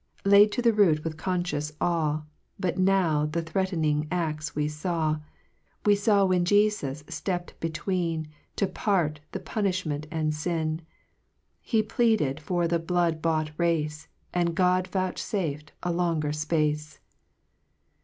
[0.23, 2.23] 3 Laid to the root with confeious awe,
[2.59, 5.19] But now the threafning axe we faw,
[5.85, 8.25] We faw when Jesus ftept between,
[8.55, 10.81] To part the punifliment and fin.
[11.61, 16.97] He pleaded for the blood bought race, And God vouchfaf'd a longer fpacc